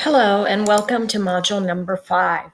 [0.00, 2.50] Hello and welcome to module number five.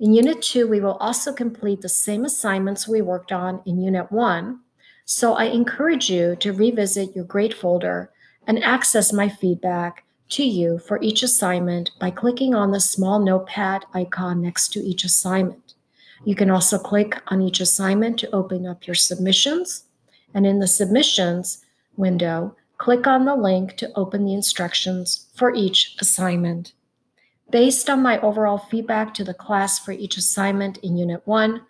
[0.01, 4.11] In Unit 2, we will also complete the same assignments we worked on in Unit
[4.11, 4.59] 1,
[5.05, 8.11] so I encourage you to revisit your grade folder
[8.45, 13.85] and access my feedback to you for each assignment by clicking on the small notepad
[13.95, 15.75] icon next to each assignment.
[16.25, 19.85] You can also click on each assignment to open up your submissions,
[20.35, 21.65] and in the submissions
[21.97, 26.73] window, click on the link to open the instructions for each assignment.
[27.51, 31.61] Based on my overall feedback to the class for each assignment in Unit 1,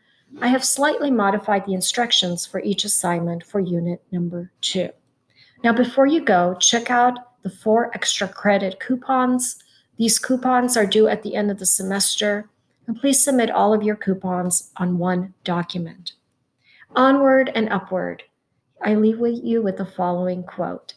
[0.41, 4.91] I have slightly modified the instructions for each assignment for Unit number 2.
[5.63, 9.63] Now, before you go, check out the four extra credit coupons.
[9.97, 12.49] These coupons are due at the end of the semester,
[12.87, 16.13] and please submit all of your coupons on one document.
[16.97, 18.25] Onward and upward,
[18.83, 20.95] I leave with you with the following quote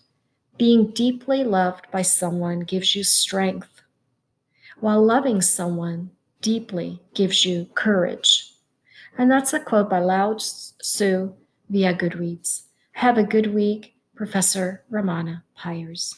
[0.58, 3.77] Being deeply loved by someone gives you strength
[4.80, 6.12] while loving someone
[6.42, 8.54] deeply gives you courage.
[9.18, 11.34] And that's a quote by Lao Tzu
[11.70, 12.64] via Goodreads.
[12.94, 16.16] Have a good week, Professor Ramana Pyers.